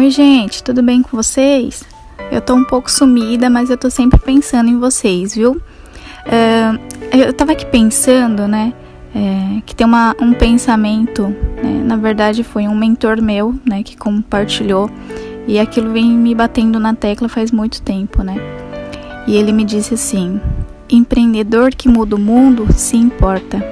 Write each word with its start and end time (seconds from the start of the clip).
Oi, 0.00 0.10
gente, 0.10 0.62
tudo 0.62 0.82
bem 0.82 1.02
com 1.02 1.14
vocês? 1.14 1.84
Eu 2.32 2.40
tô 2.40 2.54
um 2.54 2.64
pouco 2.64 2.90
sumida, 2.90 3.50
mas 3.50 3.68
eu 3.68 3.76
tô 3.76 3.90
sempre 3.90 4.18
pensando 4.18 4.70
em 4.70 4.78
vocês, 4.78 5.34
viu? 5.34 5.52
Uh, 5.52 6.80
eu 7.14 7.30
tava 7.34 7.52
aqui 7.52 7.66
pensando, 7.66 8.48
né? 8.48 8.72
É, 9.14 9.60
que 9.66 9.76
tem 9.76 9.86
uma, 9.86 10.16
um 10.18 10.32
pensamento, 10.32 11.24
né, 11.62 11.82
na 11.84 11.98
verdade 11.98 12.42
foi 12.42 12.66
um 12.66 12.74
mentor 12.74 13.20
meu, 13.20 13.54
né, 13.62 13.82
que 13.82 13.94
compartilhou 13.94 14.88
e 15.46 15.58
aquilo 15.58 15.92
vem 15.92 16.10
me 16.10 16.34
batendo 16.34 16.80
na 16.80 16.94
tecla 16.94 17.28
faz 17.28 17.52
muito 17.52 17.82
tempo, 17.82 18.22
né? 18.22 18.36
E 19.26 19.36
ele 19.36 19.52
me 19.52 19.64
disse 19.64 19.92
assim: 19.92 20.40
empreendedor 20.88 21.74
que 21.74 21.90
muda 21.90 22.16
o 22.16 22.18
mundo 22.18 22.66
se 22.72 22.96
importa. 22.96 23.62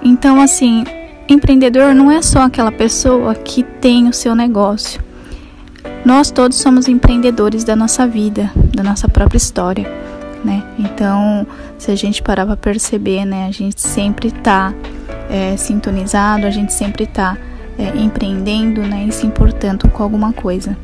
Então, 0.00 0.40
assim, 0.40 0.84
empreendedor 1.28 1.92
não 1.92 2.08
é 2.08 2.22
só 2.22 2.42
aquela 2.42 2.70
pessoa 2.70 3.34
que 3.34 3.64
tem 3.64 4.06
o 4.06 4.12
seu 4.12 4.36
negócio. 4.36 5.09
Nós 6.04 6.30
todos 6.30 6.56
somos 6.56 6.88
empreendedores 6.88 7.62
da 7.62 7.76
nossa 7.76 8.06
vida, 8.06 8.50
da 8.74 8.82
nossa 8.82 9.08
própria 9.08 9.36
história, 9.36 9.86
né? 10.44 10.62
Então, 10.78 11.46
se 11.78 11.90
a 11.90 11.94
gente 11.94 12.22
parar 12.22 12.46
para 12.46 12.56
perceber, 12.56 13.24
né, 13.24 13.46
a 13.46 13.50
gente 13.50 13.80
sempre 13.80 14.28
está 14.28 14.72
é, 15.28 15.56
sintonizado, 15.56 16.46
a 16.46 16.50
gente 16.50 16.72
sempre 16.72 17.04
está 17.04 17.36
é, 17.78 17.96
empreendendo, 17.98 18.80
né, 18.80 19.06
e 19.08 19.12
se 19.12 19.26
importando 19.26 19.88
com 19.88 20.02
alguma 20.02 20.32
coisa. 20.32 20.76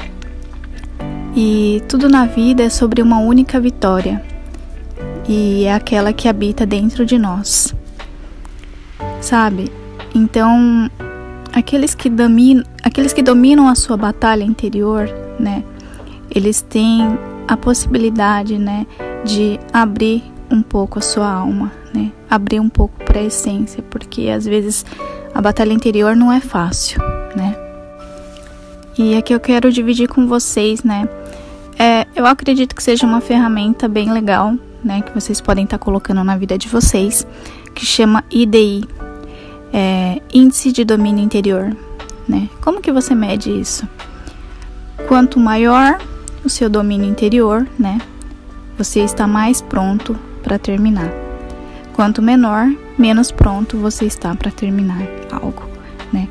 E 1.34 1.83
tudo 1.88 2.08
na 2.08 2.27
vida 2.27 2.62
é 2.62 2.70
sobre 2.70 3.00
uma 3.00 3.19
única 3.19 3.58
vitória, 3.58 4.22
e 5.28 5.64
é 5.64 5.74
aquela 5.74 6.12
que 6.12 6.28
habita 6.28 6.64
dentro 6.64 7.05
de 7.05 7.19
nós. 7.19 7.74
Sabe? 9.20 9.72
Então, 10.14 10.91
aqueles 11.52 11.94
que 11.94 12.08
dominam, 12.08 12.64
aqueles 12.96 13.12
que 13.12 13.23
dominam 13.23 13.68
a 13.68 13.74
sua 13.74 13.95
batalha 13.95 14.42
interior, 14.42 15.06
né? 15.38 15.62
Eles 16.34 16.62
têm 16.62 17.02
a 17.47 17.55
possibilidade, 17.55 18.58
né, 18.58 18.86
de 19.22 19.61
abrir 19.70 20.25
um 20.50 20.62
pouco 20.62 20.98
a 20.98 21.02
sua 21.02 21.30
alma, 21.30 21.70
né? 21.92 22.11
Abrir 22.30 22.58
um 22.58 22.70
pouco 22.70 22.94
para 23.05 23.20
a 23.20 23.22
essência, 23.22 23.84
porque 23.91 24.30
às 24.30 24.47
vezes 24.47 24.86
a 25.34 25.42
batalha 25.42 25.74
interior 25.74 26.17
não 26.17 26.33
é 26.33 26.41
fácil, 26.41 26.98
né? 27.36 27.55
E 28.97 29.14
aqui 29.14 29.34
eu 29.34 29.41
quero 29.41 29.70
dividir 29.70 30.08
com 30.08 30.27
vocês, 30.27 30.83
né? 30.83 31.06
É, 31.78 32.06
eu 32.17 32.24
acredito 32.24 32.74
que 32.74 32.83
seja 32.83 33.06
uma 33.06 33.20
ferramenta 33.20 33.86
bem 33.89 34.11
legal, 34.11 34.55
né? 34.83 35.02
Que 35.02 35.12
vocês 35.12 35.39
podem 35.39 35.64
estar 35.64 35.77
tá 35.77 35.84
colocando 35.84 36.24
na 36.24 36.34
vida 36.39 36.56
de 36.56 36.67
vocês, 36.67 37.27
que 37.74 37.84
chama 37.84 38.24
IDI, 38.30 38.89
é, 39.70 40.22
Índice 40.33 40.72
de 40.72 40.83
Domínio 40.83 41.22
Interior, 41.22 41.77
né? 42.28 42.48
Como 42.60 42.80
que 42.80 42.92
você 42.92 43.14
mede 43.14 43.50
isso? 43.50 43.88
Quanto 45.08 45.38
maior 45.38 45.98
o 46.44 46.48
seu 46.48 46.68
domínio 46.68 47.08
interior, 47.08 47.66
né? 47.78 48.00
Você 48.78 49.00
está 49.00 49.27
mais 49.27 49.60
pronto 49.60 50.18
para 50.42 50.58
terminar. 50.58 51.10
Quanto 51.94 52.20
menor, 52.20 52.66
menos 52.98 53.30
pronto 53.30 53.78
você 53.78 54.05
está 54.05 54.34
para 54.34 54.50
terminar 54.50 55.02
algo, 55.30 55.62
né? 56.12 56.28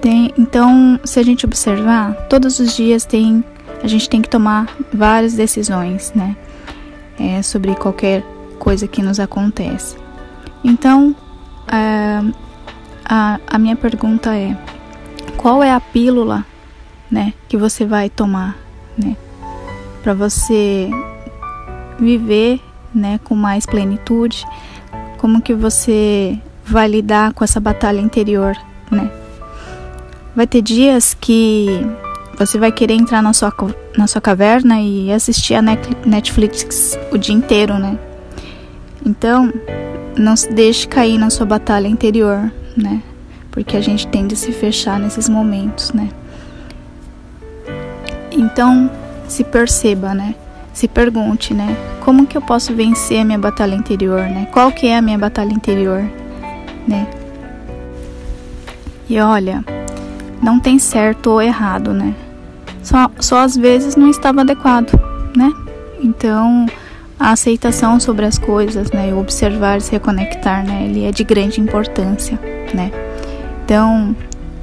Tem, 0.00 0.32
então, 0.38 0.98
se 1.04 1.18
a 1.20 1.22
gente 1.22 1.44
observar, 1.44 2.14
todos 2.28 2.58
os 2.58 2.74
dias 2.74 3.04
tem 3.04 3.44
a 3.84 3.86
gente 3.86 4.08
tem 4.08 4.22
que 4.22 4.30
tomar 4.30 4.74
várias 4.90 5.34
decisões, 5.34 6.10
né? 6.14 6.34
É, 7.18 7.42
sobre 7.42 7.74
qualquer 7.74 8.24
coisa 8.58 8.88
que 8.88 9.02
nos 9.02 9.20
acontece. 9.20 9.96
Então, 10.64 11.14
a, 11.68 12.22
a, 13.04 13.40
a 13.46 13.58
minha 13.58 13.76
pergunta 13.76 14.34
é: 14.34 14.56
qual 15.32 15.62
é 15.62 15.72
a 15.72 15.80
pílula, 15.80 16.44
né, 17.10 17.32
que 17.48 17.56
você 17.56 17.84
vai 17.84 18.08
tomar, 18.08 18.56
né, 18.96 19.16
para 20.02 20.14
você 20.14 20.90
viver, 21.98 22.60
né, 22.94 23.18
com 23.24 23.34
mais 23.34 23.66
plenitude? 23.66 24.44
Como 25.18 25.40
que 25.40 25.54
você 25.54 26.38
vai 26.64 26.88
lidar 26.88 27.32
com 27.32 27.44
essa 27.44 27.60
batalha 27.60 28.00
interior, 28.00 28.56
né? 28.90 29.10
Vai 30.34 30.46
ter 30.46 30.62
dias 30.62 31.14
que 31.14 31.86
você 32.38 32.58
vai 32.58 32.72
querer 32.72 32.94
entrar 32.94 33.22
na 33.22 33.32
sua, 33.32 33.52
na 33.96 34.06
sua 34.06 34.20
caverna 34.20 34.80
e 34.80 35.12
assistir 35.12 35.54
a 35.54 35.62
Netflix 35.62 36.98
o 37.12 37.18
dia 37.18 37.34
inteiro, 37.34 37.78
né? 37.78 37.98
Então, 39.04 39.52
não 40.18 40.36
se 40.36 40.52
deixe 40.52 40.88
cair 40.88 41.18
na 41.18 41.30
sua 41.30 41.46
batalha 41.46 41.86
interior, 41.86 42.50
né? 42.76 43.02
Porque 43.54 43.76
a 43.76 43.80
gente 43.80 44.08
tende 44.08 44.34
a 44.34 44.36
se 44.36 44.50
fechar 44.50 44.98
nesses 44.98 45.28
momentos, 45.28 45.92
né? 45.92 46.08
Então, 48.32 48.90
se 49.28 49.44
perceba, 49.44 50.12
né? 50.12 50.34
Se 50.72 50.88
pergunte, 50.88 51.54
né? 51.54 51.76
Como 52.04 52.26
que 52.26 52.36
eu 52.36 52.42
posso 52.42 52.74
vencer 52.74 53.20
a 53.20 53.24
minha 53.24 53.38
batalha 53.38 53.76
interior, 53.76 54.22
né? 54.22 54.48
Qual 54.50 54.72
que 54.72 54.88
é 54.88 54.96
a 54.96 55.02
minha 55.02 55.16
batalha 55.16 55.52
interior, 55.52 56.02
né? 56.86 57.06
E 59.08 59.20
olha, 59.20 59.64
não 60.42 60.58
tem 60.58 60.76
certo 60.80 61.30
ou 61.30 61.40
errado, 61.40 61.94
né? 61.94 62.12
Só, 62.82 63.08
só 63.20 63.38
às 63.38 63.56
vezes 63.56 63.94
não 63.94 64.10
estava 64.10 64.40
adequado, 64.40 64.98
né? 65.36 65.52
Então, 66.02 66.66
a 67.20 67.30
aceitação 67.30 68.00
sobre 68.00 68.26
as 68.26 68.36
coisas, 68.36 68.90
né? 68.90 69.14
O 69.14 69.20
observar, 69.20 69.80
se 69.80 69.92
reconectar, 69.92 70.66
né? 70.66 70.86
Ele 70.86 71.04
é 71.04 71.12
de 71.12 71.22
grande 71.22 71.60
importância, 71.60 72.36
né? 72.74 72.90
Então, 73.64 74.14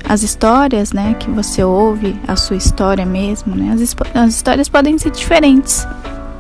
as 0.08 0.22
histórias, 0.22 0.94
né, 0.94 1.16
que 1.16 1.30
você 1.32 1.64
ouve, 1.64 2.16
a 2.28 2.36
sua 2.36 2.56
história 2.56 3.06
mesmo, 3.06 3.56
né? 3.56 3.74
As, 3.74 3.96
as 4.14 4.36
histórias 4.36 4.70
podem 4.70 4.98
ser 5.00 5.10
diferentes, 5.10 5.88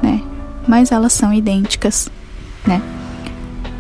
né? 0.01 0.22
Mas 0.67 0.91
elas 0.91 1.11
são 1.11 1.33
idênticas, 1.33 2.09
né? 2.67 2.79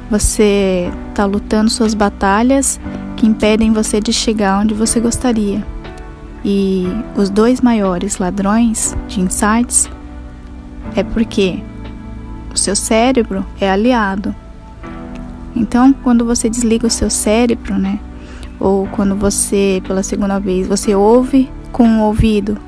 Você 0.09 0.91
está 1.09 1.25
lutando 1.25 1.69
suas 1.69 1.93
batalhas 1.93 2.79
que 3.15 3.27
impedem 3.27 3.71
você 3.71 3.99
de 3.99 4.11
chegar 4.11 4.59
onde 4.59 4.73
você 4.73 4.99
gostaria, 4.99 5.63
e 6.43 6.87
os 7.15 7.29
dois 7.29 7.61
maiores 7.61 8.17
ladrões 8.17 8.97
de 9.07 9.21
insights 9.21 9.87
é 10.95 11.03
porque 11.03 11.61
o 12.51 12.57
seu 12.57 12.75
cérebro 12.75 13.45
é 13.59 13.69
aliado. 13.69 14.35
Então, 15.55 15.93
quando 15.93 16.25
você 16.25 16.49
desliga 16.49 16.87
o 16.87 16.89
seu 16.89 17.11
cérebro, 17.11 17.77
né? 17.77 17.99
Ou 18.61 18.87
quando 18.89 19.15
você, 19.15 19.81
pela 19.87 20.03
segunda 20.03 20.39
vez, 20.39 20.67
você 20.67 20.93
ouve 20.93 21.49
com 21.71 21.83
o 21.97 22.03
ouvido, 22.03 22.59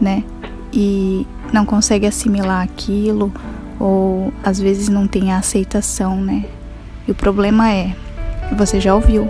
né? 0.00 0.24
E 0.72 1.26
não 1.52 1.66
consegue 1.66 2.06
assimilar 2.06 2.62
aquilo, 2.62 3.30
ou 3.78 4.32
às 4.42 4.58
vezes 4.58 4.88
não 4.88 5.06
tem 5.06 5.30
a 5.30 5.36
aceitação, 5.36 6.16
né? 6.16 6.46
E 7.06 7.10
o 7.10 7.14
problema 7.14 7.70
é, 7.70 7.94
você 8.56 8.80
já 8.80 8.94
ouviu, 8.94 9.28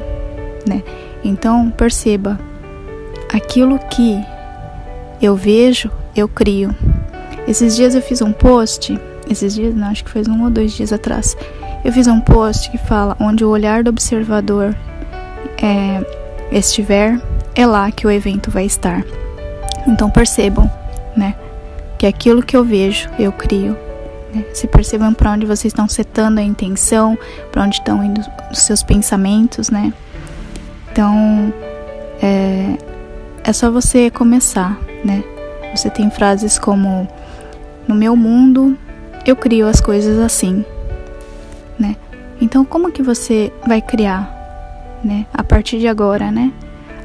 né? 0.65 0.85
Então, 1.25 1.71
perceba, 1.71 2.39
aquilo 3.33 3.77
que 3.91 4.25
eu 5.21 5.35
vejo, 5.35 5.91
eu 6.15 6.29
crio. 6.29 6.73
Esses 7.49 7.75
dias 7.75 7.97
eu 7.97 8.03
fiz 8.03 8.23
um 8.23 8.33
post, 8.33 8.97
esses 9.29 9.55
dias, 9.55 9.75
não, 9.75 9.89
acho 9.89 10.05
que 10.05 10.11
faz 10.11 10.29
um 10.29 10.45
ou 10.45 10.51
dois 10.51 10.73
dias 10.73 10.93
atrás, 10.93 11.37
eu 11.85 11.93
fiz 11.93 12.07
um 12.07 12.21
post 12.21 12.71
que 12.71 12.79
fala 12.79 13.17
onde 13.19 13.45
o 13.45 13.49
olhar 13.49 13.83
do 13.83 13.91
observador 13.91 14.73
é, 15.63 16.03
estiver, 16.51 17.21
é 17.55 17.67
lá 17.67 17.91
que 17.91 18.07
o 18.07 18.11
evento 18.11 18.51
vai 18.51 18.65
estar. 18.65 19.05
Então 19.87 20.11
percebam, 20.11 20.71
né, 21.17 21.35
que 21.99 22.07
aquilo 22.07 22.43
que 22.43 22.57
eu 22.57 22.65
vejo, 22.65 23.09
eu 23.19 23.33
crio. 23.33 23.77
Né? 24.35 24.45
Se 24.55 24.67
percebam 24.67 25.13
para 25.13 25.33
onde 25.33 25.47
vocês 25.47 25.73
estão 25.73 25.89
setando 25.89 26.41
a 26.41 26.43
intenção, 26.43 27.19
para 27.51 27.63
onde 27.63 27.77
estão 27.77 28.03
indo 28.03 28.21
os 28.51 28.61
seus 28.61 28.83
pensamentos, 28.83 29.71
né? 29.71 29.93
Então, 30.93 31.53
é, 32.23 32.77
é 33.45 33.53
só 33.53 33.71
você 33.71 34.11
começar, 34.11 34.79
né? 35.05 35.23
Você 35.75 35.91
tem 35.91 36.11
frases 36.11 36.59
como: 36.59 37.09
No 37.87 37.95
meu 37.95 38.17
mundo, 38.17 38.77
eu 39.27 39.37
crio 39.37 39.67
as 39.69 39.81
coisas 39.81 40.19
assim, 40.19 40.65
né? 41.79 41.97
Então, 42.41 42.65
como 42.65 42.91
que 42.91 43.03
você 43.03 43.53
vai 43.67 43.81
criar, 43.81 44.40
né? 45.05 45.27
A 45.33 45.43
partir 45.43 45.79
de 45.79 45.89
agora, 45.89 46.31
né? 46.31 46.53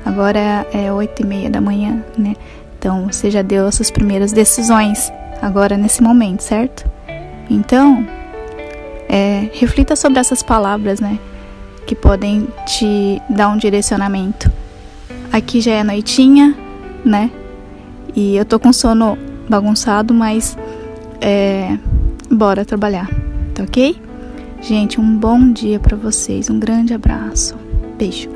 Agora 0.05 0.67
é 0.71 0.91
oito 0.91 1.23
e 1.23 1.25
meia 1.25 1.49
da 1.49 1.59
manhã, 1.59 2.03
né? 2.17 2.35
Então, 2.77 3.07
você 3.11 3.31
já 3.31 3.41
deu 3.41 3.65
as 3.65 3.75
suas 3.75 3.89
primeiras 3.89 4.31
decisões 4.31 5.11
agora 5.41 5.77
nesse 5.77 6.03
momento, 6.03 6.41
certo? 6.41 6.87
Então, 7.49 8.05
é, 9.09 9.49
reflita 9.53 9.95
sobre 9.95 10.19
essas 10.19 10.43
palavras, 10.43 10.99
né? 10.99 11.17
Que 11.87 11.95
podem 11.95 12.47
te 12.65 13.21
dar 13.29 13.49
um 13.49 13.57
direcionamento. 13.57 14.51
Aqui 15.31 15.61
já 15.61 15.71
é 15.71 15.83
noitinha, 15.83 16.55
né? 17.03 17.31
E 18.15 18.35
eu 18.35 18.45
tô 18.45 18.59
com 18.59 18.71
sono 18.71 19.17
bagunçado, 19.49 20.13
mas 20.13 20.57
é, 21.19 21.77
bora 22.29 22.63
trabalhar, 22.63 23.09
tá 23.53 23.63
ok? 23.63 23.99
Gente, 24.61 24.99
um 24.99 25.17
bom 25.17 25.51
dia 25.51 25.79
para 25.79 25.95
vocês, 25.95 26.49
um 26.49 26.59
grande 26.59 26.93
abraço. 26.93 27.64
Beijo. 27.97 28.29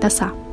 Da 0.00 0.10
Sá. 0.10 0.45